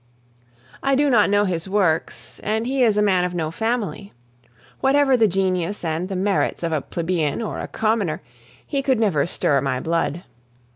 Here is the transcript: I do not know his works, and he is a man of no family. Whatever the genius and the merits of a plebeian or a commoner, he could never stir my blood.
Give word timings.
I 0.81 0.95
do 0.95 1.11
not 1.11 1.29
know 1.29 1.45
his 1.45 1.69
works, 1.69 2.39
and 2.41 2.65
he 2.65 2.81
is 2.81 2.97
a 2.97 3.03
man 3.03 3.23
of 3.23 3.35
no 3.35 3.51
family. 3.51 4.13
Whatever 4.79 5.15
the 5.15 5.27
genius 5.27 5.85
and 5.85 6.09
the 6.09 6.15
merits 6.15 6.63
of 6.63 6.71
a 6.71 6.81
plebeian 6.81 7.39
or 7.39 7.59
a 7.59 7.67
commoner, 7.67 8.23
he 8.65 8.81
could 8.81 8.99
never 8.99 9.27
stir 9.27 9.61
my 9.61 9.79
blood. 9.79 10.23